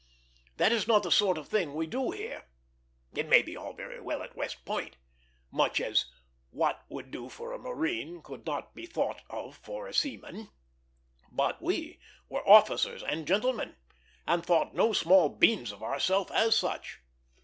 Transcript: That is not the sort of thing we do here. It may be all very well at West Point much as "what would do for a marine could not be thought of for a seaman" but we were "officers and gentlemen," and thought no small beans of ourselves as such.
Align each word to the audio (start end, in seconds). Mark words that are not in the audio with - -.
That 0.57 0.71
is 0.71 0.87
not 0.87 1.03
the 1.03 1.11
sort 1.11 1.37
of 1.37 1.47
thing 1.47 1.75
we 1.75 1.85
do 1.85 2.09
here. 2.09 2.47
It 3.13 3.29
may 3.29 3.43
be 3.43 3.55
all 3.55 3.73
very 3.73 4.01
well 4.01 4.23
at 4.23 4.35
West 4.35 4.65
Point 4.65 4.97
much 5.51 5.79
as 5.79 6.05
"what 6.49 6.83
would 6.89 7.11
do 7.11 7.29
for 7.29 7.53
a 7.53 7.59
marine 7.59 8.23
could 8.23 8.43
not 8.43 8.73
be 8.73 8.87
thought 8.87 9.21
of 9.29 9.57
for 9.57 9.85
a 9.85 9.93
seaman" 9.93 10.49
but 11.31 11.61
we 11.61 11.99
were 12.29 12.41
"officers 12.49 13.03
and 13.03 13.27
gentlemen," 13.27 13.75
and 14.25 14.43
thought 14.43 14.73
no 14.73 14.91
small 14.91 15.29
beans 15.29 15.71
of 15.71 15.83
ourselves 15.83 16.31
as 16.31 16.57
such. 16.57 16.97